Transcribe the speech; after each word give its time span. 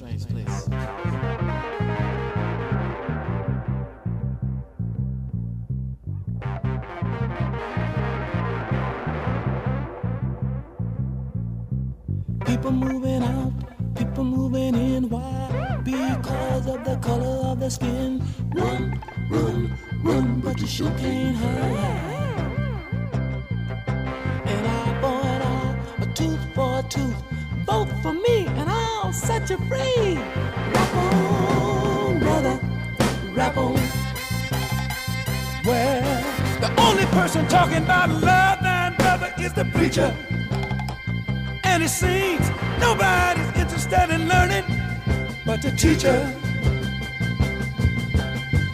People 0.00 0.12
moving 12.72 13.22
out, 13.22 13.52
people 13.94 14.24
moving 14.24 14.74
in. 14.74 15.10
Why? 15.10 15.78
Because 15.84 16.66
of 16.66 16.82
the 16.82 16.96
color 17.02 17.50
of 17.50 17.60
the 17.60 17.70
skin. 17.70 18.22
Run, 18.54 18.98
run, 19.30 19.76
run, 20.02 20.40
but 20.40 20.58
you 20.60 20.66
sure 20.66 20.90
can't 20.92 21.36
hide. 21.36 22.06
Tooth 26.14 26.40
for 26.54 26.80
a 26.80 26.82
tooth. 26.82 27.22
Vote 27.64 27.88
for 28.02 28.12
me, 28.12 28.48
set 29.12 29.50
you 29.50 29.56
free. 29.68 30.14
Rap 30.72 30.94
on, 30.94 32.18
brother, 32.18 32.60
rap 33.32 33.56
on. 33.56 33.74
Well, 35.64 36.22
the 36.60 36.72
only 36.80 37.06
person 37.06 37.46
talking 37.48 37.84
about 37.84 38.10
love 38.10 38.58
and 38.62 38.96
brother 38.96 39.32
is 39.38 39.52
the 39.52 39.64
preacher. 39.66 40.16
And 41.64 41.82
it 41.82 41.88
seems 41.88 42.48
nobody's 42.78 43.46
interested 43.56 44.10
in 44.10 44.28
learning 44.28 44.64
but 45.44 45.62
the 45.62 45.70
teacher. 45.72 46.18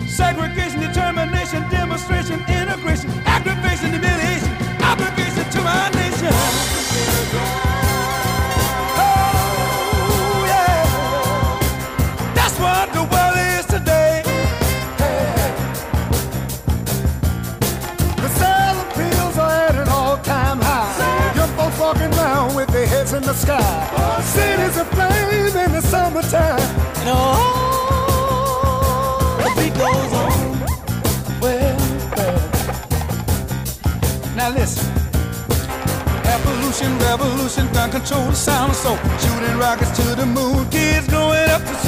Segregation, 0.07 0.81
determination, 0.81 1.69
demonstration, 1.71 2.41
integration, 2.49 3.11
aggravation, 3.27 3.91
humiliation, 3.91 4.51
obligation 4.83 5.51
to 5.51 5.61
our 5.61 5.91
nation. 5.91 7.76
What 12.87 12.95
the 12.95 13.03
world 13.15 13.37
is 13.59 13.67
today. 13.67 14.23
The 18.17 18.29
sale 18.29 18.79
of 18.81 18.89
pills 18.95 19.39
are 19.39 19.51
at 19.51 19.75
an 19.77 19.89
all-time 19.89 20.61
high. 20.61 21.35
Young 21.37 21.49
folks 21.57 21.79
walking 21.79 22.13
around 22.15 22.55
with 22.55 22.69
their 22.69 22.87
heads 22.87 23.13
in 23.13 23.23
the 23.23 23.35
sky. 23.35 24.21
Cities 24.23 24.77
aflame 24.77 25.57
in 25.57 25.73
the 25.73 25.81
summertime. 25.81 26.61
And 27.01 27.11
oh, 27.13 27.17
the 29.43 29.51
beat 29.61 29.75
goes 29.75 30.13
on. 30.13 30.61
Well, 31.41 31.79
well. 32.17 32.39
Now 34.37 34.51
listen. 34.51 34.87
Evolution, 36.27 36.99
revolution, 36.99 37.73
gun 37.73 37.91
control, 37.91 38.27
the 38.27 38.35
sound 38.35 38.71
of 38.71 38.77
soul. 38.77 38.99
Shooting 39.19 39.59
rockets 39.59 39.91
to 39.97 40.15
the 40.15 40.27
moon, 40.27 40.69
kids 40.71 41.09
growing 41.09 41.49
up 41.51 41.63
soon. 41.83 41.86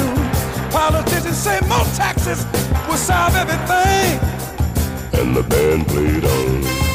Politicians 0.70 1.36
say 1.36 1.60
more 1.68 1.84
taxes 1.96 2.44
will 2.86 2.96
solve 2.96 3.34
everything. 3.34 4.20
And 5.20 5.34
the 5.34 5.42
band 5.42 5.86
played 5.88 6.24
on. 6.24 6.87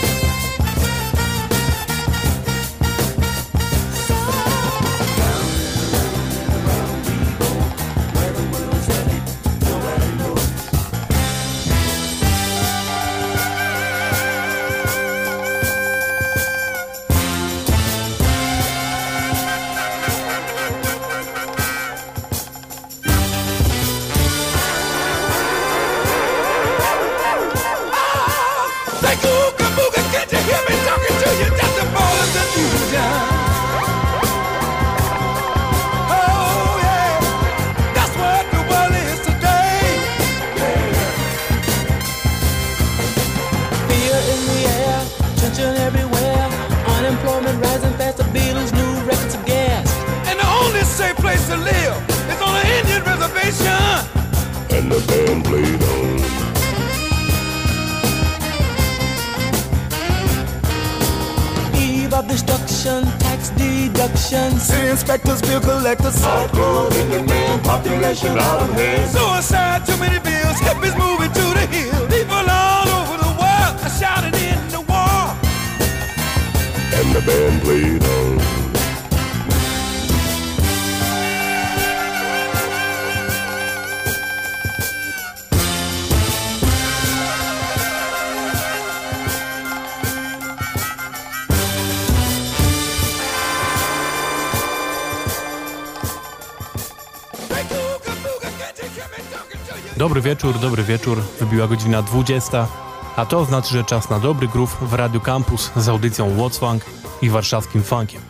Godzina 101.93 102.11
20, 102.11 102.67
a 103.15 103.25
to 103.25 103.45
znaczy, 103.45 103.73
że 103.73 103.83
czas 103.83 104.09
na 104.09 104.19
dobry 104.19 104.47
groove 104.47 104.77
w 104.81 104.93
Radio 104.93 105.19
Campus 105.19 105.71
z 105.75 105.89
audycją 105.89 106.37
What's 106.37 106.79
i 107.21 107.29
warszawskim 107.29 107.83
funkiem. 107.83 108.21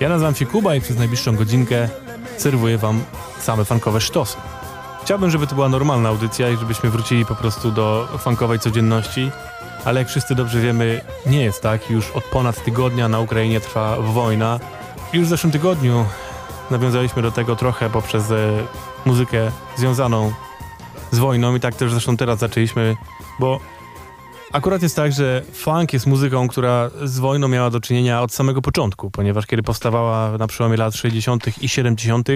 Ja 0.00 0.08
nazywam 0.08 0.34
się 0.34 0.46
Kuba 0.46 0.74
i 0.74 0.80
przez 0.80 0.96
najbliższą 0.96 1.36
godzinkę 1.36 1.88
serwuję 2.36 2.78
wam 2.78 3.02
same 3.40 3.64
funkowe 3.64 4.00
sztosy. 4.00 4.36
Chciałbym, 5.02 5.30
żeby 5.30 5.46
to 5.46 5.54
była 5.54 5.68
normalna 5.68 6.08
audycja 6.08 6.48
i 6.50 6.56
żebyśmy 6.56 6.90
wrócili 6.90 7.26
po 7.26 7.34
prostu 7.34 7.72
do 7.72 8.08
funkowej 8.18 8.58
codzienności, 8.58 9.30
ale 9.84 10.00
jak 10.00 10.08
wszyscy 10.08 10.34
dobrze 10.34 10.60
wiemy, 10.60 11.00
nie 11.26 11.44
jest 11.44 11.62
tak. 11.62 11.90
Już 11.90 12.10
od 12.10 12.24
ponad 12.24 12.64
tygodnia 12.64 13.08
na 13.08 13.20
Ukrainie 13.20 13.60
trwa 13.60 13.96
wojna. 13.96 14.60
Już 15.12 15.26
w 15.26 15.28
zeszłym 15.28 15.52
tygodniu 15.52 16.04
nawiązaliśmy 16.70 17.22
do 17.22 17.32
tego 17.32 17.56
trochę 17.56 17.90
poprzez 17.90 18.30
e, 18.30 18.36
muzykę 19.06 19.50
związaną 19.76 20.32
z 21.10 21.18
wojną 21.18 21.56
i 21.56 21.60
tak 21.60 21.74
też 21.74 21.90
zresztą 21.90 22.16
teraz 22.16 22.38
zaczęliśmy, 22.38 22.96
bo 23.40 23.60
akurat 24.52 24.82
jest 24.82 24.96
tak, 24.96 25.12
że 25.12 25.42
funk 25.52 25.92
jest 25.92 26.06
muzyką, 26.06 26.48
która 26.48 26.90
z 27.04 27.18
wojną 27.18 27.48
miała 27.48 27.70
do 27.70 27.80
czynienia 27.80 28.22
od 28.22 28.32
samego 28.32 28.62
początku, 28.62 29.10
ponieważ 29.10 29.46
kiedy 29.46 29.62
powstawała 29.62 30.38
na 30.38 30.46
przełomie 30.46 30.76
lat 30.76 30.94
60. 30.94 31.62
i 31.62 31.68
70., 31.68 32.28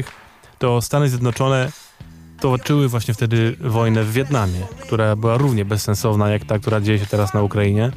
to 0.58 0.82
Stany 0.82 1.08
Zjednoczone 1.08 1.72
toczyły 2.40 2.88
właśnie 2.88 3.14
wtedy 3.14 3.56
wojnę 3.60 4.04
w 4.04 4.12
Wietnamie, 4.12 4.60
która 4.82 5.16
była 5.16 5.36
równie 5.36 5.64
bezsensowna 5.64 6.30
jak 6.30 6.44
ta, 6.44 6.58
która 6.58 6.80
dzieje 6.80 6.98
się 6.98 7.06
teraz 7.06 7.34
na 7.34 7.42
Ukrainie 7.42 7.90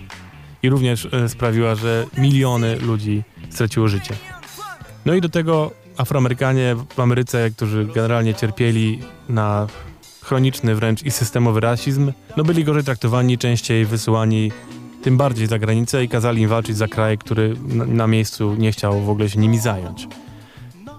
i 0.63 0.69
również 0.69 1.07
e, 1.12 1.30
sprawiła, 1.30 1.75
że 1.75 2.06
miliony 2.18 2.75
ludzi 2.75 3.24
straciło 3.50 3.88
życie. 3.88 4.16
No 5.06 5.13
i 5.13 5.22
do 5.22 5.30
tego 5.30 5.72
Afroamerykanie 5.98 6.75
w 6.95 7.00
Ameryce, 7.00 7.51
którzy 7.51 7.86
generalnie 7.86 8.33
cierpieli 8.33 9.00
na 9.30 9.68
chroniczny 10.25 10.75
wręcz 10.75 11.04
i 11.04 11.12
systemowy 11.12 11.60
rasizm, 11.60 12.12
no 12.38 12.44
byli 12.44 12.63
gorzej 12.63 12.83
traktowani, 12.83 13.38
częściej 13.38 13.86
wysyłani 13.86 14.51
tym 15.01 15.18
bardziej 15.18 15.48
za 15.48 15.60
granicę 15.60 16.04
i 16.04 16.10
kazali 16.10 16.42
im 16.42 16.50
walczyć 16.50 16.77
za 16.77 16.88
kraj, 16.88 17.18
który 17.18 17.56
na, 17.68 17.86
na 17.86 18.07
miejscu 18.07 18.56
nie 18.56 18.72
chciał 18.72 19.01
w 19.01 19.10
ogóle 19.10 19.30
się 19.30 19.39
nimi 19.39 19.60
zająć. 19.60 20.07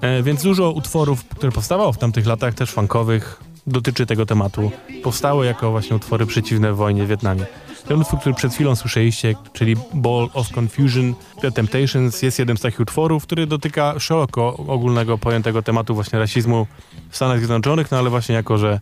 E, 0.01 0.23
więc 0.23 0.43
dużo 0.43 0.71
utworów, 0.71 1.25
które 1.25 1.53
powstawało 1.53 1.93
w 1.93 1.99
tamtych 1.99 2.27
latach, 2.27 2.55
też 2.55 2.71
funkowych, 2.71 3.41
dotyczy 3.67 4.07
tego 4.07 4.27
tematu. 4.27 4.71
Powstały 5.03 5.47
jako 5.47 5.71
właśnie 5.71 5.97
utwory 5.97 6.27
przeciwne 6.27 6.73
wojnie 6.73 7.05
w 7.05 7.09
Wietnamie. 7.09 7.47
Ten 7.89 8.01
utwór, 8.01 8.21
który 8.21 8.35
przed 8.35 8.55
chwilą 8.55 8.77
słyszeliście, 8.77 9.35
czyli 9.53 9.77
Ball 9.95 10.29
of 10.35 10.59
Confusion, 10.59 11.15
The 11.41 11.53
Temptations, 11.53 12.23
jest 12.23 12.39
jednym 12.39 12.57
z 12.57 12.61
takich 12.61 12.81
utworów, 12.81 13.23
który 13.23 13.47
dotyka 13.47 13.99
szeroko 13.99 14.57
ogólnego 14.57 15.19
pojętego 15.19 15.63
tematu 15.63 15.95
właśnie 15.95 16.19
rasizmu 16.19 16.67
w 17.11 17.17
Stanach 17.17 17.39
Zjednoczonych, 17.39 17.91
no 17.91 17.99
ale 17.99 18.11
właśnie 18.11 18.35
jako, 18.35 18.59
że 18.59 18.81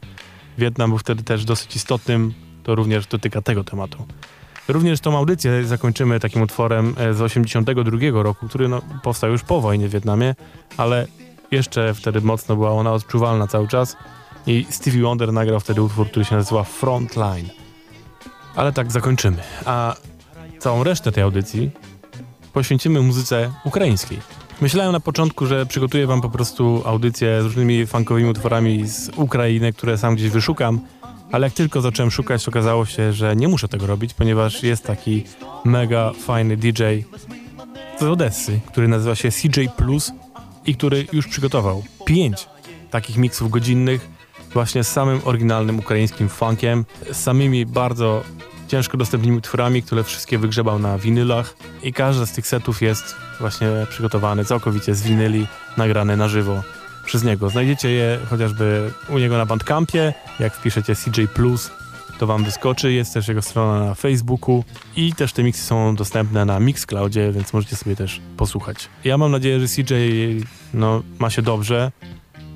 Wietnam 0.58 0.90
był 0.90 0.98
wtedy 0.98 1.22
też 1.22 1.44
dosyć 1.44 1.76
istotnym, 1.76 2.34
to 2.62 2.74
również 2.74 3.06
dotyka 3.06 3.42
tego 3.42 3.64
tematu. 3.64 4.06
Również 4.68 5.00
tą 5.00 5.18
audycję 5.18 5.64
zakończymy 5.64 6.20
takim 6.20 6.42
utworem 6.42 6.94
e, 6.98 7.14
z 7.14 7.20
82 7.20 8.22
roku, 8.22 8.48
który 8.48 8.68
no, 8.68 8.82
powstał 9.02 9.30
już 9.30 9.42
po 9.42 9.60
wojnie 9.60 9.88
w 9.88 9.90
Wietnamie, 9.90 10.34
ale 10.76 11.06
jeszcze 11.50 11.94
wtedy 11.94 12.20
mocno 12.20 12.56
była 12.56 12.70
ona 12.70 12.92
odczuwalna 12.92 13.46
cały 13.46 13.68
czas 13.68 13.96
i 14.46 14.66
Stevie 14.70 15.02
Wonder 15.02 15.32
nagrał 15.32 15.60
wtedy 15.60 15.82
utwór, 15.82 16.10
który 16.10 16.24
się 16.24 16.36
nazywa 16.36 16.64
Frontline. 16.64 17.48
Ale 18.56 18.72
tak 18.72 18.92
zakończymy. 18.92 19.42
A 19.64 19.96
całą 20.58 20.84
resztę 20.84 21.12
tej 21.12 21.22
audycji 21.22 21.70
poświęcimy 22.52 23.00
muzyce 23.00 23.52
ukraińskiej. 23.64 24.18
Myślałem 24.60 24.92
na 24.92 25.00
początku, 25.00 25.46
że 25.46 25.66
przygotuję 25.66 26.06
wam 26.06 26.20
po 26.20 26.30
prostu 26.30 26.82
audycję 26.84 27.42
z 27.42 27.44
różnymi 27.44 27.86
funkowymi 27.86 28.28
utworami 28.28 28.88
z 28.88 29.10
Ukrainy, 29.16 29.72
które 29.72 29.98
sam 29.98 30.14
gdzieś 30.14 30.30
wyszukam, 30.30 30.80
ale 31.32 31.46
jak 31.46 31.54
tylko 31.54 31.80
zacząłem 31.80 32.10
szukać, 32.10 32.48
okazało 32.48 32.86
się, 32.86 33.12
że 33.12 33.36
nie 33.36 33.48
muszę 33.48 33.68
tego 33.68 33.86
robić, 33.86 34.14
ponieważ 34.14 34.62
jest 34.62 34.84
taki 34.84 35.24
mega 35.64 36.12
fajny 36.12 36.56
DJ 36.56 36.82
z 37.98 38.02
Odessy, 38.02 38.60
który 38.66 38.88
nazywa 38.88 39.14
się 39.14 39.30
CJ 39.30 39.60
Plus 39.76 40.12
i 40.66 40.74
który 40.74 41.06
już 41.12 41.28
przygotował 41.28 41.82
pięć 42.04 42.48
takich 42.90 43.16
miksów 43.16 43.50
godzinnych 43.50 44.08
właśnie 44.52 44.84
z 44.84 44.92
samym 44.92 45.20
oryginalnym 45.24 45.78
ukraińskim 45.78 46.28
funkiem, 46.28 46.84
z 47.12 47.16
samymi 47.16 47.66
bardzo 47.66 48.22
ciężko 48.68 48.96
dostępnymi 48.96 49.36
utworami, 49.36 49.82
które 49.82 50.04
wszystkie 50.04 50.38
wygrzebał 50.38 50.78
na 50.78 50.98
winylach 50.98 51.56
i 51.82 51.92
każdy 51.92 52.26
z 52.26 52.32
tych 52.32 52.46
setów 52.46 52.82
jest 52.82 53.16
właśnie 53.40 53.68
przygotowany 53.88 54.44
całkowicie 54.44 54.94
z 54.94 55.02
winyli, 55.02 55.46
nagrany 55.76 56.16
na 56.16 56.28
żywo 56.28 56.62
przez 57.04 57.24
niego. 57.24 57.50
Znajdziecie 57.50 57.90
je 57.90 58.18
chociażby 58.30 58.90
u 59.08 59.18
niego 59.18 59.38
na 59.38 59.46
Bandcampie, 59.46 60.14
jak 60.40 60.54
wpiszecie 60.54 60.94
CJ 60.94 61.22
to 62.18 62.26
wam 62.26 62.44
wyskoczy. 62.44 62.92
Jest 62.92 63.14
też 63.14 63.28
jego 63.28 63.42
strona 63.42 63.84
na 63.84 63.94
Facebooku 63.94 64.64
i 64.96 65.12
też 65.12 65.32
te 65.32 65.42
miksy 65.42 65.62
są 65.62 65.96
dostępne 65.96 66.44
na 66.44 66.60
Mixcloudzie, 66.60 67.32
więc 67.32 67.52
możecie 67.52 67.76
sobie 67.76 67.96
też 67.96 68.20
posłuchać. 68.36 68.88
Ja 69.04 69.18
mam 69.18 69.32
nadzieję, 69.32 69.60
że 69.60 69.66
CJ 69.68 69.94
no, 70.74 71.02
ma 71.18 71.30
się 71.30 71.42
dobrze. 71.42 71.92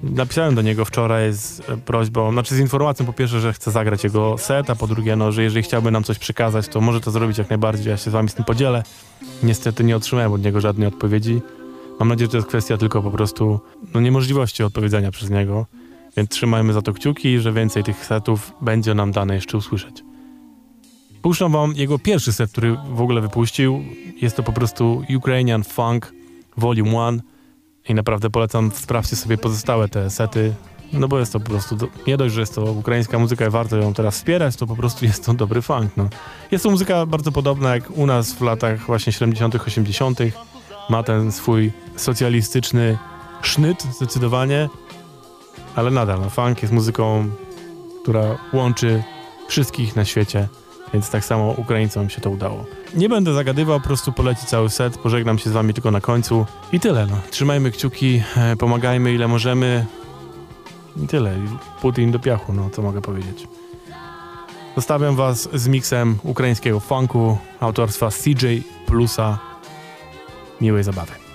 Napisałem 0.02 0.54
do 0.54 0.62
niego 0.62 0.84
wczoraj 0.84 1.32
z 1.32 1.62
prośbą, 1.84 2.32
znaczy 2.32 2.54
z 2.54 2.58
informacją 2.58 3.06
po 3.06 3.12
pierwsze, 3.12 3.40
że 3.40 3.52
chcę 3.52 3.70
zagrać 3.70 4.04
jego 4.04 4.38
set, 4.38 4.70
a 4.70 4.74
po 4.74 4.86
drugie, 4.86 5.16
no, 5.16 5.32
że 5.32 5.42
jeżeli 5.42 5.62
chciałby 5.62 5.90
nam 5.90 6.04
coś 6.04 6.18
przekazać, 6.18 6.68
to 6.68 6.80
może 6.80 7.00
to 7.00 7.10
zrobić 7.10 7.38
jak 7.38 7.50
najbardziej, 7.50 7.90
ja 7.90 7.96
się 7.96 8.10
z 8.10 8.12
wami 8.12 8.28
z 8.28 8.34
tym 8.34 8.44
podzielę. 8.44 8.82
Niestety 9.42 9.84
nie 9.84 9.96
otrzymałem 9.96 10.32
od 10.32 10.44
niego 10.44 10.60
żadnej 10.60 10.88
odpowiedzi. 10.88 11.40
Mam 11.98 12.08
nadzieję, 12.08 12.26
że 12.26 12.30
to 12.30 12.36
jest 12.36 12.48
kwestia 12.48 12.76
tylko 12.76 13.02
po 13.02 13.10
prostu 13.10 13.60
no, 13.94 14.00
niemożliwości 14.00 14.62
odpowiedzenia 14.62 15.10
przez 15.10 15.30
niego, 15.30 15.66
więc 16.16 16.30
trzymajmy 16.30 16.72
za 16.72 16.82
to 16.82 16.92
kciuki, 16.92 17.38
że 17.38 17.52
więcej 17.52 17.84
tych 17.84 18.04
setów 18.04 18.52
będzie 18.60 18.94
nam 18.94 19.12
dane 19.12 19.34
jeszcze 19.34 19.58
usłyszeć. 19.58 20.04
Puszczam 21.22 21.52
wam 21.52 21.72
jego 21.72 21.98
pierwszy 21.98 22.32
set, 22.32 22.50
który 22.50 22.76
w 22.92 23.00
ogóle 23.00 23.20
wypuścił. 23.20 23.84
Jest 24.22 24.36
to 24.36 24.42
po 24.42 24.52
prostu 24.52 25.04
Ukrainian 25.16 25.64
Funk 25.64 26.12
Volume 26.56 26.90
1 26.90 27.37
i 27.88 27.94
naprawdę 27.94 28.30
polecam, 28.30 28.70
sprawdźcie 28.74 29.16
sobie 29.16 29.38
pozostałe 29.38 29.88
te 29.88 30.10
sety, 30.10 30.54
no 30.92 31.08
bo 31.08 31.18
jest 31.18 31.32
to 31.32 31.40
po 31.40 31.50
prostu, 31.50 31.76
do, 31.76 31.88
nie 32.06 32.16
dość, 32.16 32.34
że 32.34 32.40
jest 32.40 32.54
to 32.54 32.62
ukraińska 32.62 33.18
muzyka 33.18 33.46
i 33.46 33.50
warto 33.50 33.76
ją 33.76 33.94
teraz 33.94 34.14
wspierać, 34.14 34.56
to 34.56 34.66
po 34.66 34.76
prostu 34.76 35.04
jest 35.04 35.24
to 35.24 35.34
dobry 35.34 35.62
funk. 35.62 35.92
No. 35.96 36.08
Jest 36.50 36.64
to 36.64 36.70
muzyka 36.70 37.06
bardzo 37.06 37.32
podobna 37.32 37.74
jak 37.74 37.90
u 37.90 38.06
nas 38.06 38.32
w 38.32 38.40
latach 38.40 38.86
właśnie 38.86 39.12
70., 39.12 39.54
80. 39.54 40.18
Ma 40.90 41.02
ten 41.02 41.32
swój 41.32 41.72
socjalistyczny 41.96 42.98
sznyt 43.42 43.82
zdecydowanie, 43.82 44.68
ale 45.76 45.90
nadal 45.90 46.20
no, 46.20 46.30
funk 46.30 46.62
jest 46.62 46.74
muzyką, 46.74 47.30
która 48.02 48.38
łączy 48.52 49.02
wszystkich 49.48 49.96
na 49.96 50.04
świecie, 50.04 50.48
więc 50.92 51.10
tak 51.10 51.24
samo 51.24 51.50
Ukraińcom 51.50 52.10
się 52.10 52.20
to 52.20 52.30
udało. 52.30 52.64
Nie 52.94 53.08
będę 53.08 53.34
zagadywał, 53.34 53.80
po 53.80 53.86
prostu 53.86 54.12
poleci 54.12 54.46
cały 54.46 54.70
set, 54.70 54.98
pożegnam 54.98 55.38
się 55.38 55.50
z 55.50 55.52
wami 55.52 55.74
tylko 55.74 55.90
na 55.90 56.00
końcu 56.00 56.46
i 56.72 56.80
tyle. 56.80 57.06
No. 57.06 57.16
Trzymajmy 57.30 57.70
kciuki, 57.70 58.22
e, 58.36 58.56
pomagajmy 58.56 59.12
ile 59.12 59.28
możemy 59.28 59.86
i 61.04 61.06
tyle. 61.06 61.34
Putin 61.80 62.10
do 62.10 62.18
piachu, 62.18 62.52
no 62.52 62.70
co 62.70 62.82
mogę 62.82 63.00
powiedzieć. 63.00 63.48
Zostawiam 64.76 65.16
was 65.16 65.48
z 65.52 65.68
miksem 65.68 66.18
ukraińskiego 66.22 66.80
funku 66.80 67.38
autorstwa 67.60 68.08
CJ 68.10 68.46
Plusa. 68.86 69.38
Miłej 70.60 70.84
zabawy. 70.84 71.27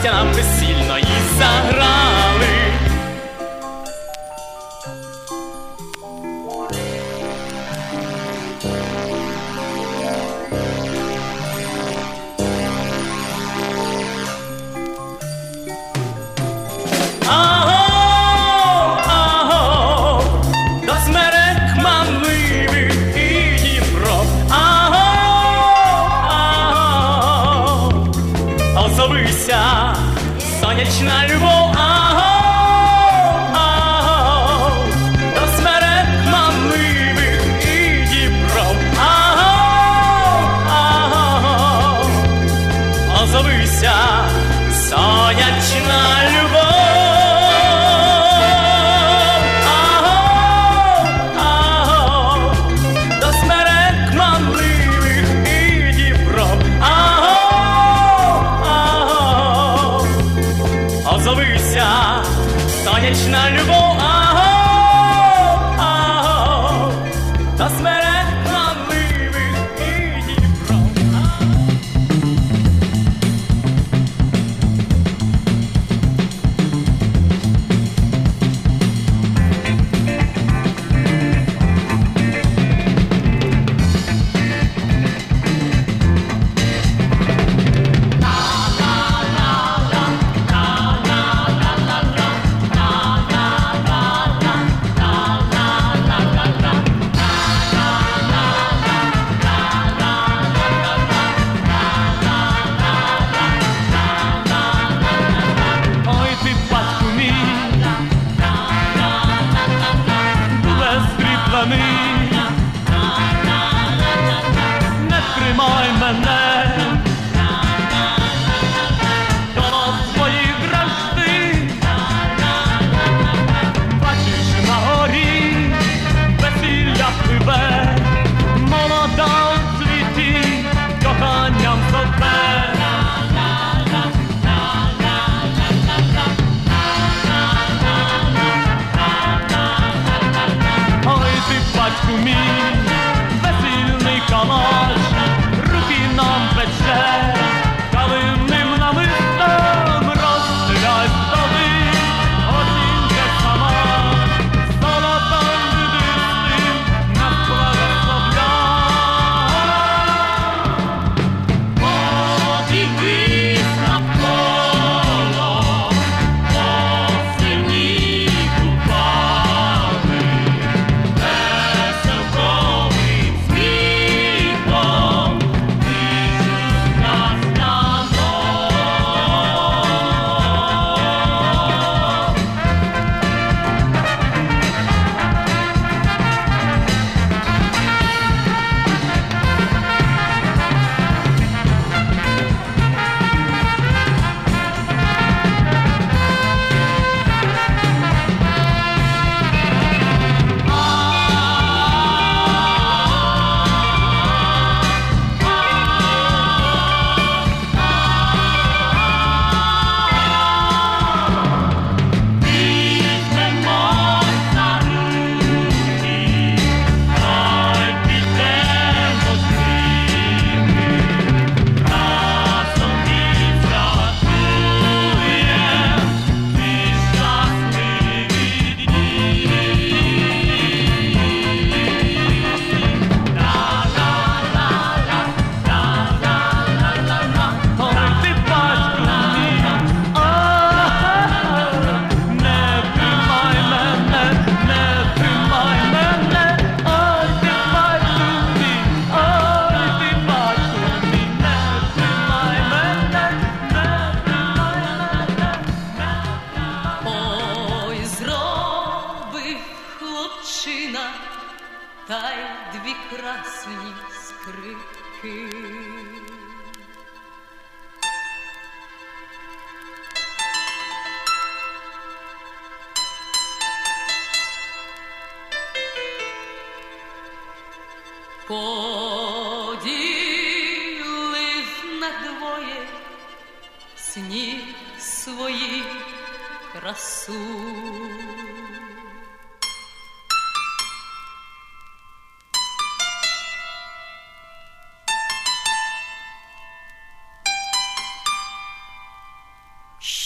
щастя 0.00 0.12
нам 0.12 0.32
безсільної 0.32 1.04
загра. 1.38 2.19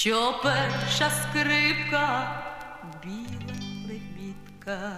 що 0.05 0.35
перша 0.43 1.11
скрипка 1.11 2.43
біла 3.05 3.55
лебідка, 3.89 4.93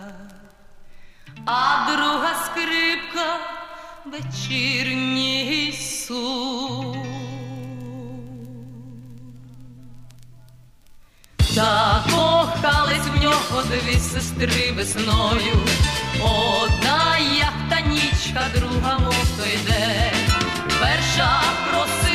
а 1.45 1.87
друга 1.91 2.35
скрипка 2.45 3.39
вечірній 4.05 5.73
су. 5.73 6.97
Та 11.55 12.05
кохались 12.11 13.07
в 13.07 13.23
нього 13.23 13.63
дві 13.63 13.99
сестри 13.99 14.73
весною, 14.73 15.55
одна 16.23 17.19
як 17.19 17.55
та 17.71 17.81
нічка, 17.81 18.45
друга 18.55 18.99
мов 18.99 19.27
той 19.39 19.59
день, 19.67 20.41
перша 20.81 21.43
просто. 21.71 22.06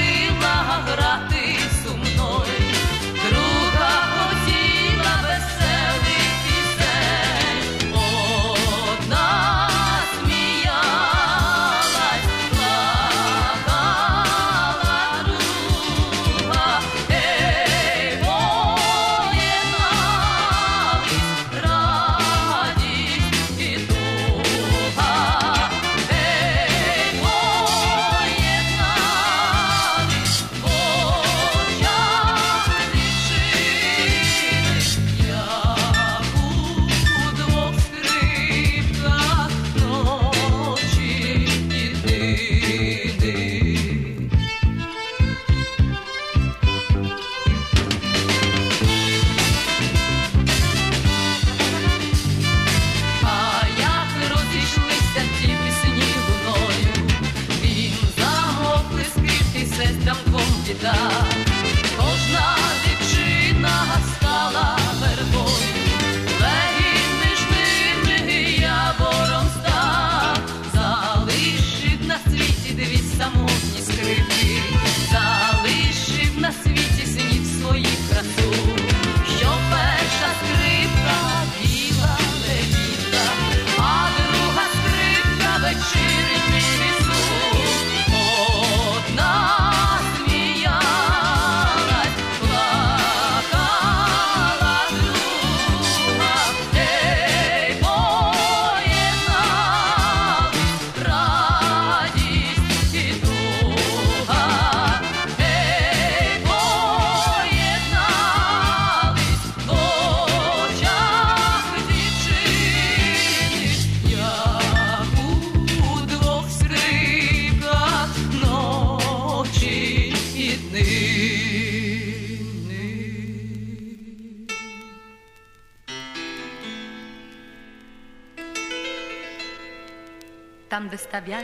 Там, 131.12 131.24
де 131.26 131.44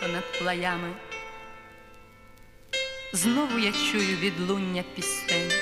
понад 0.00 0.38
плаями, 0.38 0.92
знову 3.12 3.58
я 3.58 3.72
чую 3.72 4.16
відлуння 4.16 4.84
пісень. 4.94 5.52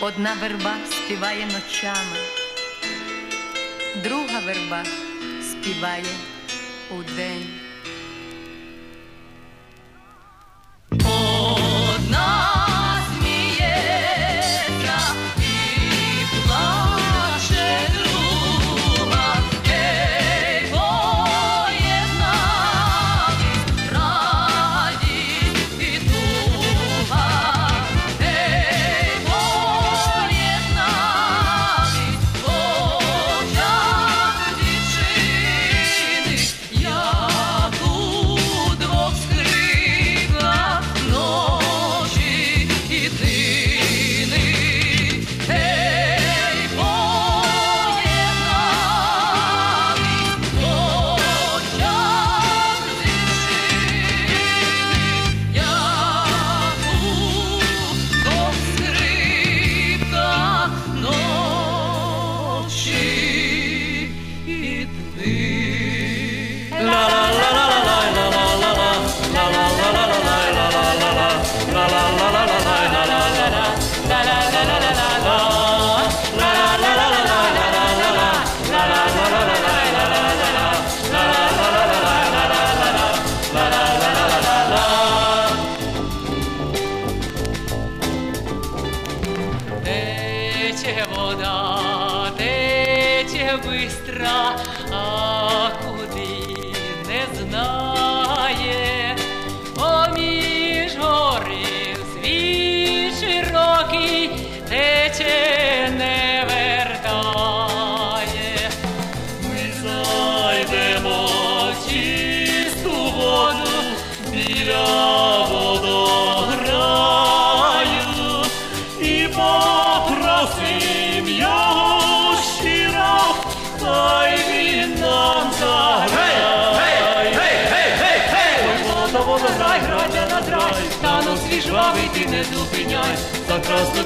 Одна 0.00 0.34
верба 0.34 0.76
співає 0.90 1.46
ночами, 1.46 2.18
друга 4.02 4.40
верба 4.40 4.84
співає 5.42 6.14
удень. 6.90 7.60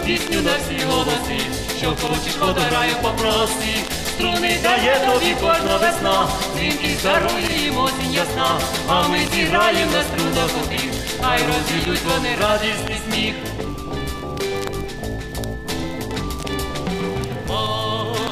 Пісню 0.09 0.41
на 0.41 0.57
всі 0.57 0.85
голоси, 0.87 1.39
що 1.79 1.89
хочеш 1.89 2.37
водограю 2.41 2.95
попроси. 3.03 3.75
Струни 4.07 4.59
дає 4.63 4.99
тобі 4.99 5.35
кожна 5.41 5.77
весна, 5.77 6.29
дзвінки 6.57 6.97
дарує 7.03 7.63
їм 7.63 7.79
осінь 7.79 8.15
ясна, 8.15 8.61
а 8.89 9.09
ми 9.09 9.19
зіграєм 9.35 9.89
на 9.91 10.03
струнах 10.03 10.51
отих, 10.65 10.91
хай 11.21 11.39
розвідуть 11.39 12.01
вони 12.15 12.29
радість 12.41 12.91
і 12.91 13.13
сміх. 13.13 13.35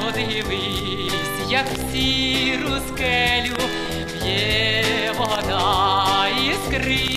Подивись, 0.04 1.12
як 1.50 1.66
в 1.66 1.92
сіру 1.92 2.76
скелю 2.88 3.56
б'є 4.22 4.84
вода 5.18 6.26
іскриста. 6.52 7.15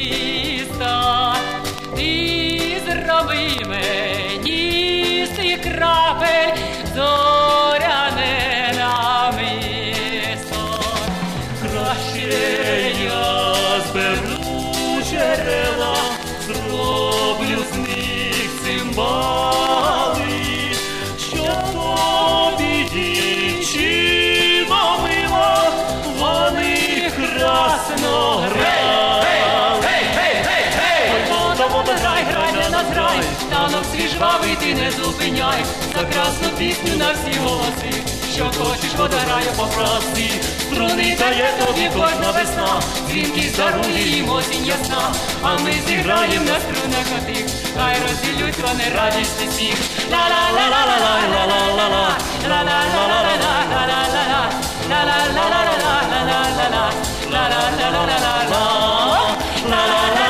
Зупиняй, 35.50 35.66
за 35.96 36.04
красну 36.06 36.50
пісню 36.58 36.98
на 36.98 37.12
всі 37.12 37.40
голоси, 37.40 37.94
що 38.34 38.46
хочеш, 38.46 38.96
вода 38.98 39.18
грає 39.18 39.52
попроси, 39.58 40.30
струни 40.72 41.18
дає 41.20 41.54
тобі 41.60 41.90
кожна 41.94 42.32
весна, 42.32 42.82
дзвінки 43.08 43.52
дарує 43.58 44.08
їм 44.08 44.30
осінь 44.30 44.66
ясна, 44.66 45.14
а 45.42 45.58
ми 45.58 45.74
зіграєм 45.88 46.46
на 46.46 46.60
струнах 46.60 47.06
отих, 47.18 47.46
хай 47.78 47.96
розділють 48.02 48.58
вони 48.58 48.84
радість 48.96 49.42
і 49.44 49.48
сміх. 49.48 49.76
Ла-ла-ла-ла-ла-ла-ла-ла-ла, 50.12 52.18
ла-ла-ла-ла-ла-ла-ла-ла, 52.50 54.42
ла-ла-ла-ла-ла-ла-ла-ла, 54.90 56.92
ла-ла-ла-ла-ла-ла-ла, 57.32 60.29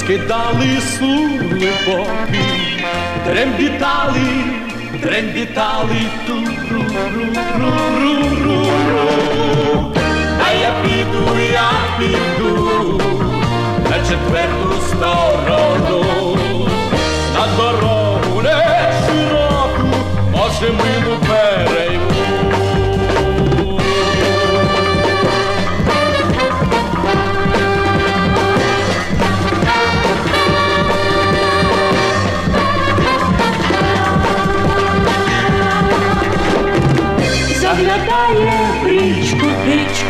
скидали 0.00 0.80
суглибоки, 0.98 2.44
дрембітали, 3.26 4.30
дрембітали 5.02 6.00
ту 6.26 6.34
ру 6.70 6.82
ру 7.14 7.26
ру 7.58 7.72
ру 7.98 8.14
ру 8.44 8.64
ру 8.90 9.92
А 10.46 10.52
я 10.52 10.72
піду, 10.82 11.24
я 11.52 11.70
піду 11.98 13.00
на 13.90 13.98
четверту 13.98 14.80
сторону, 14.88 16.04
на 17.34 17.56
дорогу 17.56 18.42
не 18.42 18.92
широку, 19.06 19.88
може 20.32 20.72
ми. 20.72 20.89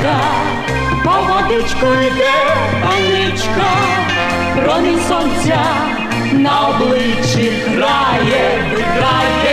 річка, 0.01 0.21
по 1.05 1.11
водичку 1.11 1.87
йде 1.87 2.33
паничка, 2.83 3.71
промінь 4.57 5.01
сонця 5.09 5.65
на 6.33 6.69
обличчі 6.69 7.53
грає, 7.67 8.63
грає. 8.97 9.50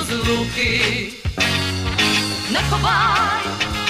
розлуки, 0.00 1.12
не 2.50 2.58
ховай 2.70 3.44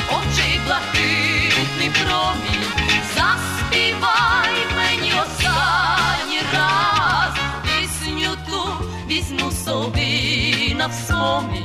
очей 0.08 0.60
блакитний 0.66 1.90
промінь, 1.90 2.66
заспівай 3.14 4.54
мені 4.76 5.12
останній 5.12 6.42
раз, 6.54 7.34
пісню 7.64 8.36
ту 8.48 8.84
візьму 9.08 9.52
собі 9.52 10.74
на 10.78 10.86
всомі, 10.86 11.64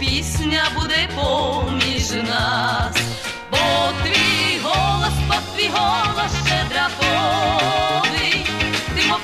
пісня 0.00 0.62
буде 0.74 1.08
поміж 1.14 2.10
нас, 2.10 2.96
бо 3.50 3.58
твій 4.02 4.58
голос, 4.62 5.14
бо 5.28 5.34
твій 5.54 5.70
голос 5.74 6.32
ще 6.46 6.64
драконий, 6.70 8.46
ти 8.96 9.08
мов 9.08 9.20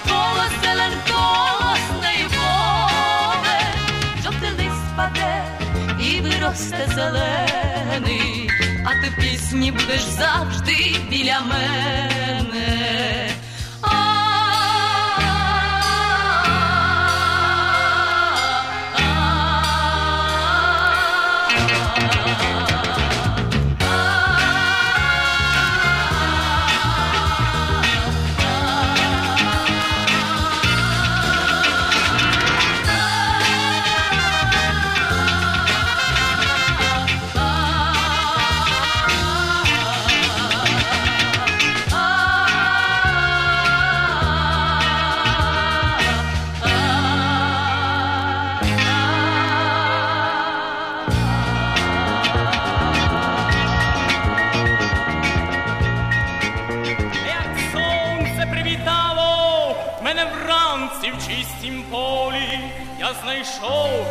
зелений, 6.94 8.50
а 8.84 9.02
ти 9.02 9.10
в 9.10 9.16
пісні 9.16 9.72
будеш 9.72 10.00
завжди 10.02 10.96
біля 11.10 11.40
мене. 11.40 12.57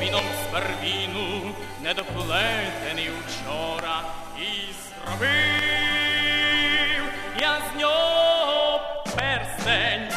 Віном 0.07 0.23
з 0.43 0.53
первіну, 0.53 1.55
недоплетений 1.83 3.09
вчора, 3.09 4.01
і 4.37 4.73
зробив 5.05 5.29
я 7.39 7.61
з 7.73 7.79
нього 7.79 8.81
перстень. 9.15 10.09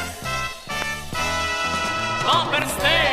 Два 2.22 2.46
перстені 2.50 3.09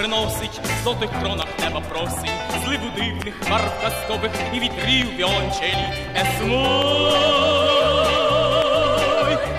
приносить, 0.00 0.60
в 0.64 0.84
золотих 0.84 1.10
кронах 1.20 1.46
неба 1.58 1.80
просить, 1.80 2.30
зливу 2.64 2.86
дивних 2.96 3.34
барв 3.50 3.72
казкових 3.82 4.30
і 4.52 4.60
вітрів 4.60 5.16
віолончелі. 5.16 5.86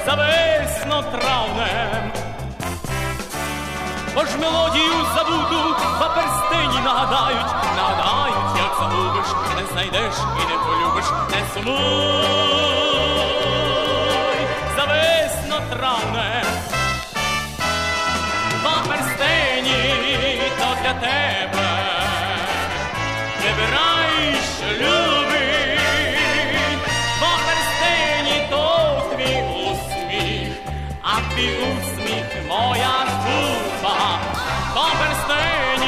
За 0.05 0.15
весно 0.15 1.03
травнем, 1.11 2.11
бо 4.15 4.25
ж 4.25 4.37
мелодію 4.37 5.05
забуду, 5.15 5.75
ба 5.99 6.09
перстені 6.15 6.85
нагадають, 6.85 7.51
нагадають, 7.77 8.57
як 8.57 8.75
загубиш, 8.79 9.27
не 9.55 9.65
знайдеш 9.71 10.13
і 10.41 10.43
не 10.51 10.57
полюбиш, 10.57 11.05
не 11.31 11.41
сумуй 11.53 12.25
за 14.75 14.85
весно 14.85 15.61
травнем. 15.69 16.70
Для 20.81 20.93
тебе. 20.93 21.69
Вибирай, 23.41 24.35
що 24.57 24.67
любить, 24.81 25.79
бо 27.19 27.27
перстені 27.45 28.47
то 28.49 29.03
твій 29.15 29.43
усміх, 29.65 30.53
а 31.03 31.33
твій 31.33 31.55
усміх 31.55 32.25
моя 32.47 32.95
згуба. 33.11 34.19
бо 34.75 34.81
перстені 34.99 35.80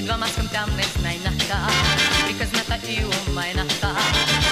Едва 0.00 0.16
маском 0.16 0.48
тамы 0.48 0.82
снайнаха, 0.96 1.58
приказната 2.24 2.78
и 2.88 3.04
умайнаха. 3.04 3.92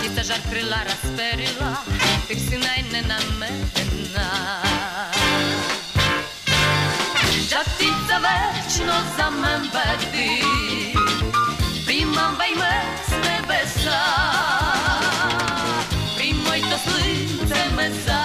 і 0.05 0.09
та 0.09 0.23
жар 0.23 0.41
крила 0.51 0.77
расперила, 0.85 1.71
ты 2.29 2.37
всі 2.37 2.57
найне 2.59 3.03
намедена. 3.03 4.29
Да 7.51 7.61
птица 7.65 8.17
вечно 8.25 8.95
за 9.17 9.31
мен 9.31 9.63
веди, 9.75 10.43
примамвай 11.87 12.55
ме 12.55 12.83
с 13.09 13.11
небеса. 13.25 14.03
Приймай 16.17 16.61
то 16.61 16.77
слинце 16.85 17.63
меса. 17.77 18.18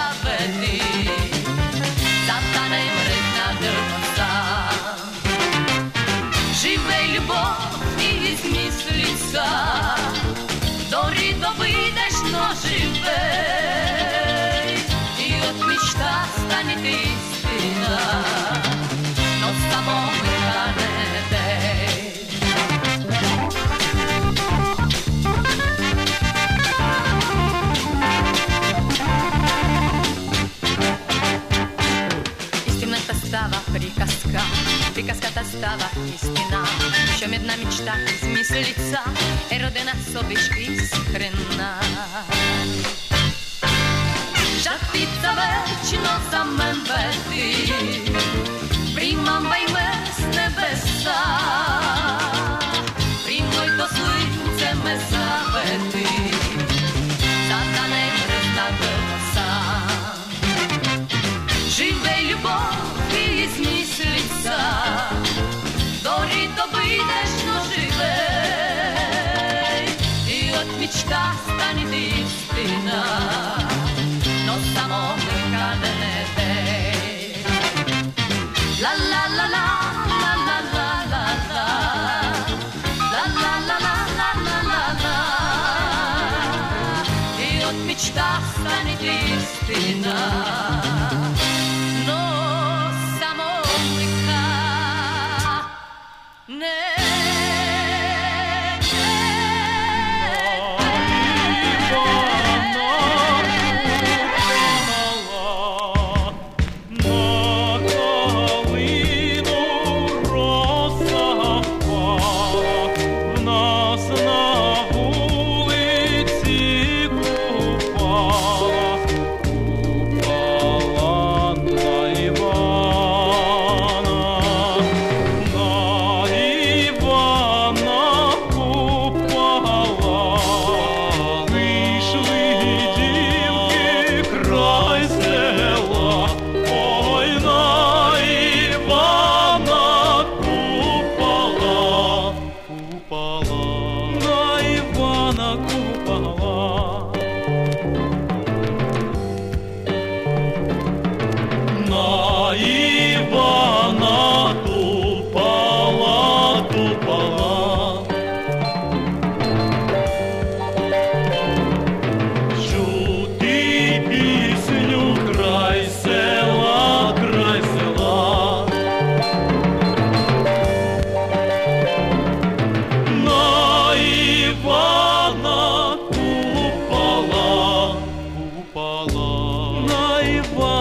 Пикаската 34.94 35.44
стала 35.44 35.88
истина 36.14 36.64
стена, 36.66 36.66
еще 37.12 37.26
медна 37.26 37.56
мечта 37.56 37.94
из 37.98 38.22
мисс 38.22 38.50
лица, 38.50 39.02
Эродена 39.50 39.92
собишь 40.12 40.48
искрена. 40.50 41.80
Жахтица 44.62 45.34
вечно 45.34 46.20
за 46.30 46.44
мен 46.44 46.84
бети 46.84 48.14
приймам 48.94 49.48
вайме 49.48 49.92
с 50.16 50.20
небеса. 50.20 52.13
мечта 70.79 71.33
стане 71.43 71.83
истина, 71.97 73.03
но 74.45 74.53
само 74.73 75.15
нека 75.15 75.67
да 75.81 75.89
не 76.01 76.17
дей. 76.35 77.43
Ла 78.81 78.93
ла 79.11 79.23
ла 79.37 79.45
ла 79.53 79.65
ла 80.21 80.33
ла 80.45 80.57
ла 80.73 81.29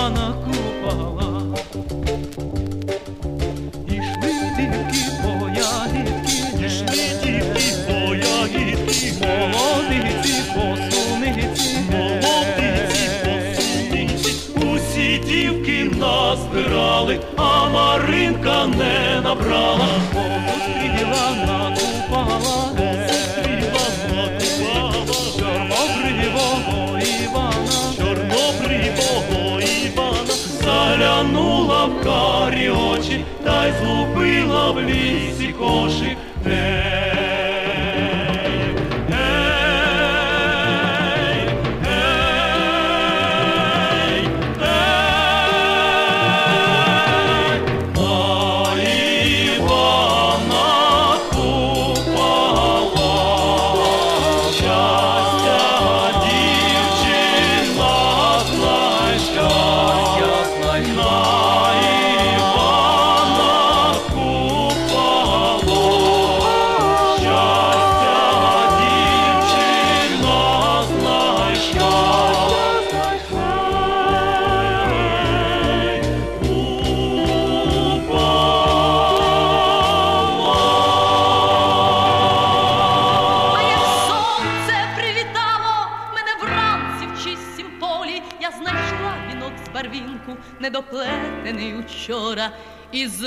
Івана 0.03 0.33
Купала, 0.45 1.57
ішли 3.87 4.33
дівки 4.57 5.03
по 5.21 5.49
ягідки, 5.49 6.65
ішли 6.65 7.03
дівки 7.23 7.73
по 7.87 8.15
ягідки, 8.15 9.13
молодиці 9.21 10.43
посуниці, 10.55 11.77
молодиці 11.91 13.09
посуниці, 13.23 14.31
усі 14.55 15.21
дівки 15.27 15.91
назбирали, 15.95 17.19
а 17.37 17.69
Маринка 17.69 18.67
не 18.67 19.21
набрала. 19.23 19.87
карі 32.03 32.69
очі, 32.69 33.25
та 33.43 33.67
й 33.67 33.71
згубила 33.71 34.71
в 34.71 34.81
лісі 34.81 35.53
кошик. 35.59 36.12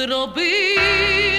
little 0.06 0.28
bee. 0.28 1.35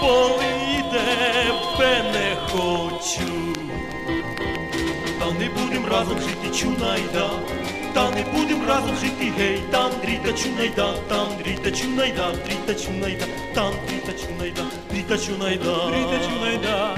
поле 0.00 0.84
тебе 0.90 2.02
не 2.12 2.36
хочу, 2.48 3.54
та 5.18 5.32
не 5.38 5.48
будем 5.48 5.86
разом 5.86 6.18
жити, 6.20 6.58
чунайда, 6.58 7.30
та 7.94 8.10
не 8.10 8.24
будем 8.24 8.66
разом 8.68 8.96
жити, 8.96 9.32
гей, 9.38 9.60
там 9.70 9.90
дріта 10.02 10.32
чунайда, 10.32 10.94
там 11.08 11.28
дріта 11.38 11.70
чунайда, 11.70 12.32
дріта 12.46 12.74
чунайда, 12.74 13.26
там 13.54 13.72
дріта 13.88 14.12
чунайда, 14.12 14.62
дріта 14.90 15.18
чунайда, 15.18 15.74
дріта 15.90 16.28
чунайда. 16.28 16.96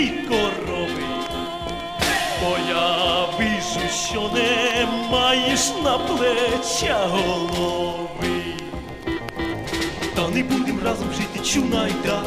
Всі 0.00 0.08
корови. 0.28 1.02
Бо 2.42 2.56
я 2.68 3.24
вижу, 3.38 3.88
що 4.08 4.30
не 4.34 4.86
маєш 5.10 5.70
на 5.84 5.98
плеча 5.98 7.06
голови. 7.10 8.42
Та 10.14 10.28
не 10.28 10.42
будем 10.42 10.80
разом 10.84 11.08
жити, 11.12 11.48
чунайда, 11.52 12.22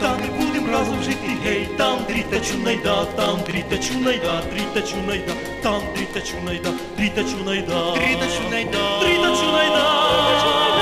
та 0.00 0.16
не 0.16 0.26
будем 0.26 0.70
разом 0.72 1.02
жити, 1.02 1.36
гей, 1.44 1.68
там 1.78 1.98
дріта 2.08 2.40
чунайда, 2.40 3.04
там 3.04 3.38
дріта 3.46 3.78
чунайда, 3.78 4.42
дріта 4.52 4.88
чунайда, 4.88 5.32
там 5.62 5.82
дріта 5.96 6.20
чунайда, 6.20 6.70
дріта 6.96 7.24
чунайда, 7.24 7.94
дріта 7.94 8.26
чунайда, 8.36 9.00
дріта 9.00 9.36
чунайда 9.36 10.73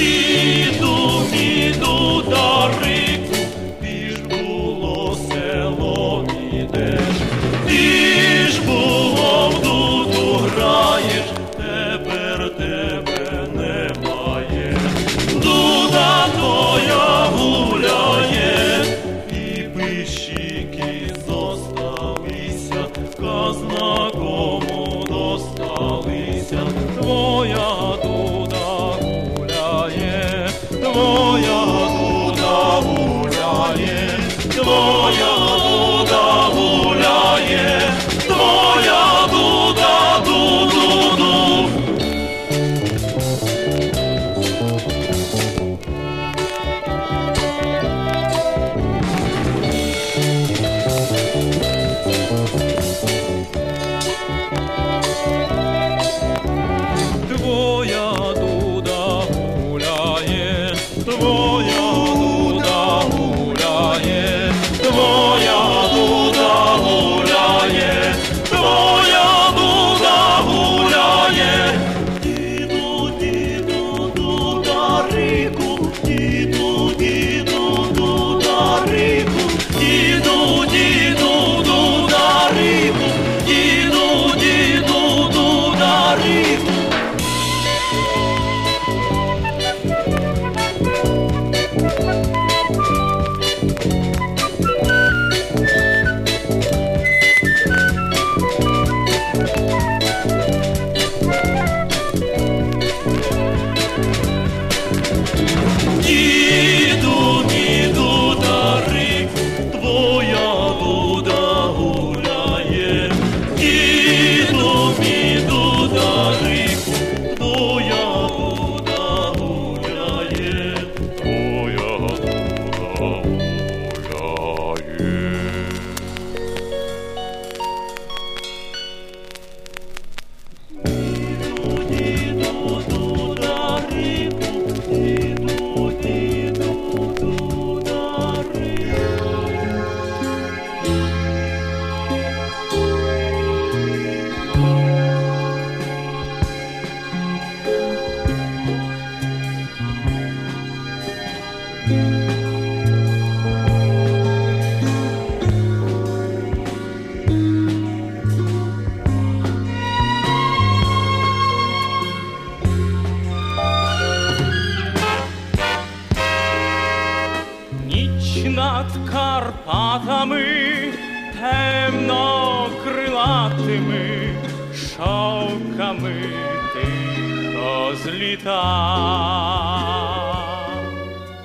діду, 0.00 1.22
діду 1.32 2.22
дари. 2.30 3.09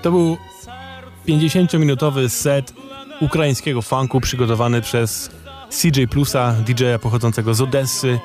To 0.05 0.11
był 0.11 0.37
50-minutowy 1.27 2.29
set 2.29 2.73
ukraińskiego 3.21 3.81
funku 3.81 4.21
przygotowany 4.21 4.81
przez 4.81 5.29
CJ 5.69 6.03
Plusa, 6.09 6.51
DJ-a 6.65 6.99
pochodzącego 6.99 7.53
z 7.53 7.61
Odessy. 7.61 8.19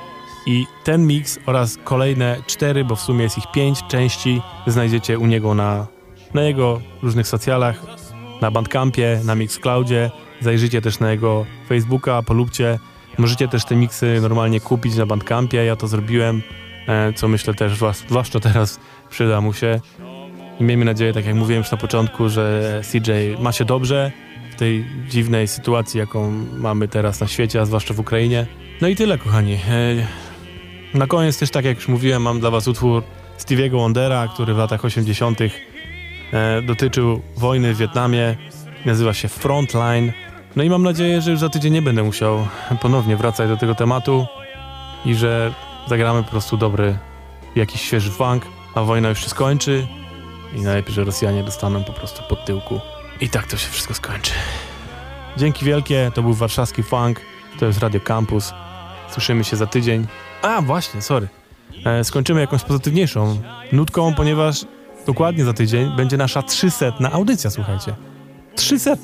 I 0.46 0.66
ten 0.84 1.06
mix 1.06 1.38
oraz 1.46 1.78
kolejne 1.84 2.36
cztery, 2.46 2.84
bo 2.84 2.96
w 2.96 3.00
sumie 3.00 3.22
jest 3.22 3.38
ich 3.38 3.50
pięć 3.52 3.82
części, 3.88 4.42
znajdziecie 4.66 5.18
u 5.18 5.26
niego 5.26 5.54
na, 5.54 5.86
na 6.34 6.42
jego 6.42 6.80
różnych 7.02 7.28
socjalach, 7.28 7.82
na 8.40 8.50
Bandcampie, 8.50 9.20
na 9.24 9.34
Mixcloudzie. 9.34 10.10
Zajrzyjcie 10.40 10.82
też 10.82 11.00
na 11.00 11.10
jego 11.10 11.46
Facebooka, 11.68 12.22
polubcie. 12.22 12.78
Możecie 13.18 13.48
też 13.48 13.64
te 13.64 13.76
miksy 13.76 14.18
normalnie 14.20 14.60
kupić 14.60 14.96
na 14.96 15.06
Bandcampie. 15.06 15.64
Ja 15.64 15.76
to 15.76 15.88
zrobiłem, 15.88 16.42
e, 16.86 17.12
co 17.12 17.28
myślę 17.28 17.54
też, 17.54 17.72
zwłasz- 17.72 18.04
zwłaszcza 18.08 18.40
teraz, 18.40 18.80
przyda 19.10 19.40
mu 19.40 19.52
się. 19.52 19.80
I 20.60 20.64
miejmy 20.64 20.84
nadzieję, 20.84 21.12
tak 21.12 21.26
jak 21.26 21.34
mówiłem 21.34 21.62
już 21.62 21.70
na 21.70 21.78
początku, 21.78 22.28
że 22.28 22.80
CJ 22.92 23.10
ma 23.38 23.52
się 23.52 23.64
dobrze 23.64 24.12
w 24.52 24.54
tej 24.54 24.84
dziwnej 25.08 25.48
sytuacji, 25.48 25.98
jaką 25.98 26.30
mamy 26.56 26.88
teraz 26.88 27.20
na 27.20 27.26
świecie, 27.26 27.60
a 27.60 27.64
zwłaszcza 27.66 27.94
w 27.94 28.00
Ukrainie. 28.00 28.46
No 28.80 28.88
i 28.88 28.96
tyle, 28.96 29.18
kochani. 29.18 29.52
E, 29.54 29.58
Na 30.98 31.06
koniec 31.06 31.38
też, 31.38 31.50
tak 31.50 31.64
jak 31.64 31.76
już 31.76 31.88
mówiłem, 31.88 32.22
mam 32.22 32.40
dla 32.40 32.50
was 32.50 32.68
utwór 32.68 33.02
Stevie'ego 33.38 33.70
Wondera, 33.70 34.28
który 34.28 34.54
w 34.54 34.58
latach 34.58 34.84
80. 34.84 35.38
e, 36.32 36.62
dotyczył 36.62 37.20
wojny 37.36 37.74
w 37.74 37.78
Wietnamie. 37.78 38.36
Nazywa 38.86 39.14
się 39.14 39.28
Frontline. 39.28 40.12
No 40.56 40.62
i 40.62 40.70
mam 40.70 40.82
nadzieję, 40.82 41.20
że 41.20 41.30
już 41.30 41.40
za 41.40 41.48
tydzień 41.48 41.72
nie 41.72 41.82
będę 41.82 42.02
musiał 42.02 42.46
ponownie 42.80 43.16
wracać 43.16 43.48
do 43.48 43.56
tego 43.56 43.74
tematu 43.74 44.26
i 45.04 45.14
że 45.14 45.52
zagramy 45.86 46.22
po 46.22 46.30
prostu 46.30 46.56
dobry, 46.56 46.98
jakiś 47.56 47.80
świeży 47.80 48.10
funk, 48.10 48.46
a 48.74 48.82
wojna 48.82 49.08
już 49.08 49.22
się 49.22 49.28
skończy 49.28 49.86
i 50.54 50.60
najlepiej, 50.60 50.94
że 50.94 51.04
Rosjanie 51.04 51.44
dostaną 51.44 51.84
po 51.84 51.92
prostu 51.92 52.22
pod 52.28 52.44
tyłku. 52.44 52.80
I 53.20 53.28
tak 53.28 53.46
to 53.46 53.56
się 53.56 53.70
wszystko 53.70 53.94
skończy. 53.94 54.32
Dzięki 55.36 55.64
wielkie, 55.64 56.10
to 56.14 56.22
był 56.22 56.34
warszawski 56.34 56.82
funk, 56.82 57.20
to 57.58 57.66
jest 57.66 57.78
Radio 57.78 58.00
Campus. 58.00 58.52
Słyszymy 59.10 59.44
się 59.44 59.56
za 59.56 59.66
tydzień. 59.66 60.06
A, 60.42 60.62
właśnie, 60.62 61.02
sorry. 61.02 61.28
E, 61.84 62.04
skończymy 62.04 62.40
jakąś 62.40 62.62
pozytywniejszą 62.62 63.42
nutką, 63.72 64.14
ponieważ 64.14 64.64
dokładnie 65.06 65.44
za 65.44 65.52
tydzień 65.52 65.96
będzie 65.96 66.16
nasza 66.16 66.42
300 66.42 66.92
audycja, 67.12 67.50
słuchajcie. 67.50 67.94
300. 68.56 68.96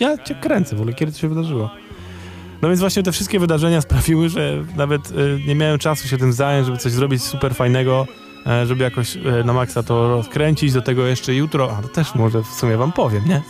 Ja 0.00 0.18
cię 0.18 0.34
kręcę 0.34 0.76
w 0.76 0.80
ogóle, 0.80 0.94
kiedy 0.94 1.12
to 1.12 1.18
się 1.18 1.28
wydarzyło. 1.28 1.70
No 2.62 2.68
więc 2.68 2.80
właśnie 2.80 3.02
te 3.02 3.12
wszystkie 3.12 3.40
wydarzenia 3.40 3.80
sprawiły, 3.80 4.28
że 4.28 4.64
nawet 4.76 5.00
e, 5.10 5.12
nie 5.46 5.54
miałem 5.54 5.78
czasu 5.78 6.08
się 6.08 6.18
tym 6.18 6.32
zająć, 6.32 6.66
żeby 6.66 6.78
coś 6.78 6.92
zrobić 6.92 7.22
super 7.22 7.54
fajnego, 7.54 8.06
żeby 8.66 8.84
jakoś 8.84 9.16
e, 9.16 9.20
na 9.44 9.52
maksa 9.52 9.82
to 9.82 10.08
rozkręcić. 10.08 10.72
Do 10.72 10.82
tego 10.82 11.06
jeszcze 11.06 11.34
jutro, 11.34 11.76
a 11.78 11.82
to 11.82 11.88
też 11.88 12.14
może 12.14 12.42
w 12.42 12.46
sumie 12.46 12.76
wam 12.76 12.92
powiem, 12.92 13.22
nie? 13.28 13.42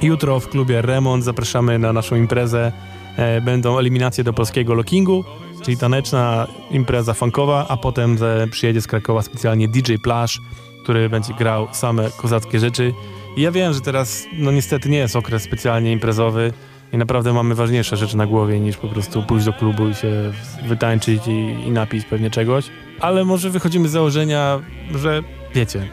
Jutro 0.08 0.40
w 0.40 0.48
klubie 0.48 0.82
Remont 0.82 1.24
zapraszamy 1.24 1.78
na 1.78 1.92
naszą 1.92 2.16
imprezę. 2.16 2.72
E, 3.16 3.40
będą 3.40 3.78
eliminacje 3.78 4.24
do 4.24 4.32
polskiego 4.32 4.74
lockingu, 4.74 5.24
czyli 5.62 5.76
taneczna 5.76 6.46
impreza 6.70 7.14
funkowa, 7.14 7.66
a 7.68 7.76
potem 7.76 8.18
przyjedzie 8.50 8.80
z 8.80 8.86
Krakowa 8.86 9.22
specjalnie 9.22 9.68
DJ 9.68 9.94
Plash, 10.02 10.40
który 10.82 11.08
będzie 11.08 11.34
grał 11.34 11.68
same 11.72 12.10
kozackie 12.10 12.60
rzeczy. 12.60 12.94
I 13.36 13.42
ja 13.42 13.50
wiem, 13.50 13.72
że 13.72 13.80
teraz 13.80 14.26
no 14.32 14.52
niestety 14.52 14.88
nie 14.88 14.98
jest 14.98 15.16
okres 15.16 15.42
specjalnie 15.42 15.92
imprezowy 15.92 16.52
i 16.92 16.98
naprawdę 16.98 17.32
mamy 17.32 17.54
ważniejsze 17.54 17.96
rzeczy 17.96 18.16
na 18.16 18.26
głowie 18.26 18.60
niż 18.60 18.76
po 18.76 18.88
prostu 18.88 19.22
pójść 19.22 19.46
do 19.46 19.52
klubu 19.52 19.88
i 19.88 19.94
się 19.94 20.32
wytańczyć 20.66 21.26
i, 21.26 21.30
i 21.66 21.70
napić 21.70 22.04
pewnie 22.04 22.30
czegoś. 22.30 22.70
Ale 23.00 23.24
może 23.24 23.50
wychodzimy 23.50 23.88
z 23.88 23.92
założenia, 23.92 24.60
że 24.94 25.22
wiecie, 25.54 25.88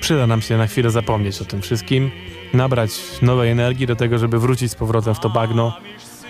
przyda 0.00 0.26
nam 0.26 0.42
się 0.42 0.56
na 0.56 0.66
chwilę 0.66 0.90
zapomnieć 0.90 1.42
o 1.42 1.44
tym 1.44 1.62
wszystkim, 1.62 2.10
nabrać 2.54 2.90
nowej 3.22 3.50
energii 3.50 3.86
do 3.86 3.96
tego, 3.96 4.18
żeby 4.18 4.38
wrócić 4.38 4.70
z 4.70 4.74
powrotem 4.74 5.14
w 5.14 5.20
to 5.20 5.30
bagno 5.30 5.76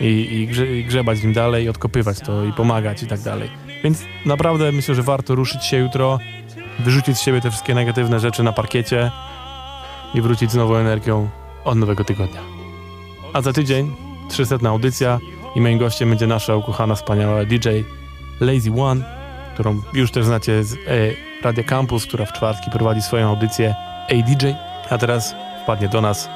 i, 0.00 0.04
i, 0.04 0.46
grze, 0.46 0.66
i 0.66 0.84
grzebać 0.84 1.18
w 1.18 1.24
nim 1.24 1.32
dalej, 1.32 1.68
odkopywać 1.68 2.20
to 2.20 2.44
i 2.44 2.52
pomagać 2.52 3.02
i 3.02 3.06
tak 3.06 3.20
dalej. 3.20 3.50
Więc 3.84 4.04
naprawdę 4.26 4.72
myślę, 4.72 4.94
że 4.94 5.02
warto 5.02 5.34
ruszyć 5.34 5.64
się 5.64 5.76
jutro, 5.76 6.18
wyrzucić 6.78 7.16
z 7.16 7.22
siebie 7.22 7.40
te 7.40 7.50
wszystkie 7.50 7.74
negatywne 7.74 8.20
rzeczy 8.20 8.42
na 8.42 8.52
parkiecie 8.52 9.10
i 10.14 10.20
wrócić 10.20 10.50
z 10.50 10.54
nową 10.54 10.76
energią 10.76 11.28
od 11.64 11.78
nowego 11.78 12.04
tygodnia. 12.04 12.59
A 13.32 13.42
za 13.42 13.52
tydzień 13.52 13.96
300 14.28 14.56
audycja 14.68 15.18
i 15.54 15.60
moim 15.60 15.78
gościem 15.78 16.08
będzie 16.08 16.26
nasza 16.26 16.56
ukochana, 16.56 16.94
wspaniała 16.94 17.44
DJ 17.44 17.68
Lazy 18.40 18.72
One, 18.82 19.04
którą 19.54 19.82
już 19.92 20.10
też 20.10 20.24
znacie 20.24 20.64
z 20.64 20.74
e, 20.74 20.78
Radia 21.42 21.64
Campus, 21.64 22.06
która 22.06 22.26
w 22.26 22.32
czwartki 22.32 22.70
prowadzi 22.70 23.02
swoją 23.02 23.28
audycję 23.28 23.74
ADJ, 24.10 24.46
a 24.90 24.98
teraz 24.98 25.34
wpadnie 25.62 25.88
do 25.88 26.00
nas, 26.00 26.28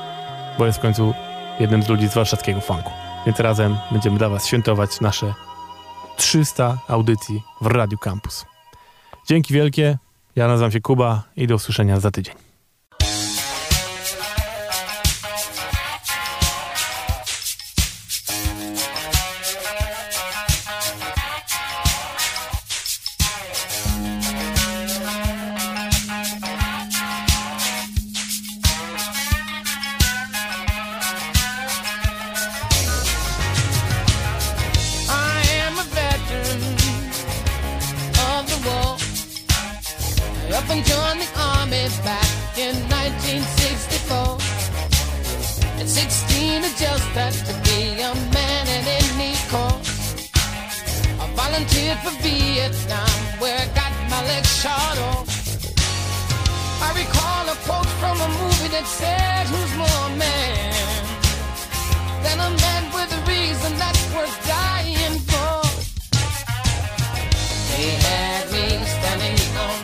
bo 0.58 0.66
jest 0.66 0.78
w 0.78 0.82
końcu 0.82 1.14
jednym 1.60 1.82
z 1.82 1.88
ludzi 1.88 2.08
z 2.08 2.14
warszawskiego 2.14 2.60
funku. 2.60 2.90
Więc 3.26 3.40
razem 3.40 3.76
będziemy 3.90 4.18
dla 4.18 4.28
Was 4.28 4.46
świętować 4.46 5.00
nasze 5.00 5.34
300 6.16 6.78
audycji 6.88 7.42
w 7.60 7.66
Radiu 7.66 7.98
Campus. 7.98 8.46
Dzięki 9.28 9.54
wielkie, 9.54 9.98
ja 10.36 10.48
nazywam 10.48 10.70
się 10.70 10.80
Kuba 10.80 11.22
i 11.36 11.46
do 11.46 11.54
usłyszenia 11.54 12.00
za 12.00 12.10
tydzień. 12.10 12.43
Up 40.52 40.68
and 40.68 40.84
joined 40.84 41.20
the 41.20 41.28
army 41.38 41.88
back 42.04 42.28
in 42.58 42.74
1964. 42.90 44.36
At 45.80 45.88
16, 45.88 46.64
I 46.64 46.70
just 46.76 47.08
had 47.16 47.32
to 47.48 47.54
be 47.64 48.00
a 48.02 48.12
man 48.34 48.64
in 48.68 48.84
any 49.00 49.34
cost. 49.48 50.30
I 51.20 51.26
volunteered 51.34 51.98
for 52.04 52.14
Vietnam, 52.22 53.18
where 53.38 53.58
I 53.58 53.66
got 53.74 53.92
my 54.10 54.20
legs 54.26 54.52
shot 54.60 54.98
off. 55.10 55.28
I 56.82 56.90
recall 56.92 57.44
a 57.48 57.56
quote 57.64 57.92
from 58.00 58.20
a 58.20 58.28
movie 58.40 58.70
that 58.76 58.86
said, 58.86 59.46
"Who's 59.52 59.74
more 59.82 60.08
man?" 60.18 61.04
than 62.24 62.38
a 62.40 62.50
man 62.64 62.82
with 62.92 63.10
a 63.18 63.20
reason 63.30 63.72
that's 63.78 64.04
worth 64.14 64.36
dying 64.46 65.18
for. 65.30 65.62
They 67.70 67.88
had 68.06 68.42
me 68.52 68.66
standing 68.94 69.56
on 69.66 69.83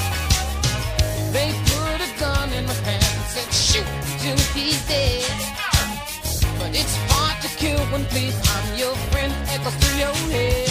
to 7.91 7.97
when 7.97 8.05
please 8.05 8.35
I'm 8.49 8.77
your 8.77 8.95
friend 9.11 9.33
echoes 9.49 9.75
through 9.75 9.99
your 9.99 10.15
head. 10.31 10.69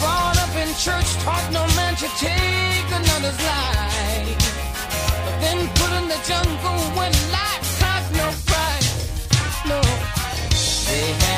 Brought 0.00 0.38
up 0.38 0.54
in 0.56 0.68
church, 0.74 1.08
taught 1.24 1.46
no 1.52 1.66
man 1.76 1.96
should 1.96 2.16
take 2.18 2.88
another's 3.00 3.40
life. 3.44 4.38
But 5.24 5.36
then 5.40 5.68
put 5.78 5.90
in 5.98 6.08
the 6.08 6.20
jungle 6.28 6.80
when 6.98 7.12
life 7.38 7.68
has 7.84 8.04
no 8.20 8.26
price. 8.46 8.90
No, 9.66 9.80
they 10.88 11.31